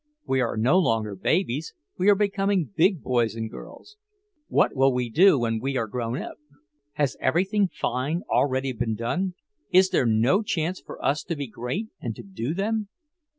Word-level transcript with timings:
We 0.25 0.41
are 0.41 0.57
no 0.57 0.79
longer 0.79 1.15
babies, 1.15 1.75
we 1.99 2.09
are 2.09 2.15
becoming 2.15 2.71
big 2.75 3.03
boys 3.03 3.35
and 3.35 3.51
girls. 3.51 3.97
What 4.47 4.75
will 4.75 4.91
we 4.91 5.11
do 5.11 5.37
when 5.37 5.59
we 5.59 5.77
are 5.77 5.85
grown 5.85 6.17
up? 6.19 6.37
Has 6.93 7.15
everything 7.21 7.67
fine 7.67 8.23
already 8.27 8.73
been 8.73 8.95
done? 8.95 9.35
Is 9.69 9.91
there 9.91 10.07
no 10.07 10.41
chance 10.41 10.81
for 10.83 10.99
us 11.05 11.23
to 11.25 11.35
be 11.35 11.45
great 11.45 11.89
and 12.01 12.15
to 12.15 12.23
do 12.23 12.55
them?" 12.55 12.87